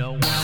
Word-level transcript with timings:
no 0.00 0.12
one. 0.12 0.39